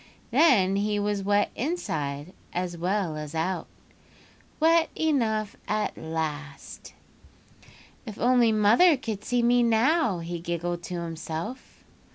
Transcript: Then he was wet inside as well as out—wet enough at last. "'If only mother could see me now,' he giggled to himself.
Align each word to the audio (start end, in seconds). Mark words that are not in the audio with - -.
Then 0.31 0.77
he 0.77 0.97
was 0.97 1.21
wet 1.21 1.51
inside 1.55 2.33
as 2.53 2.75
well 2.75 3.15
as 3.15 3.35
out—wet 3.35 4.89
enough 4.99 5.55
at 5.67 5.95
last. 5.95 6.95
"'If 8.07 8.17
only 8.17 8.51
mother 8.51 8.97
could 8.97 9.23
see 9.23 9.43
me 9.43 9.61
now,' 9.61 10.17
he 10.17 10.39
giggled 10.39 10.81
to 10.85 11.01
himself. 11.01 11.83